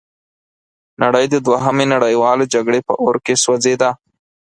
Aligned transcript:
نړۍ 1.01 1.25
د 1.29 1.35
دوهمې 1.47 1.85
نړیوالې 1.93 2.45
جګړې 2.53 2.79
په 2.87 2.93
اور 3.03 3.15
کې 3.25 3.33
سوځیده. 3.43 3.89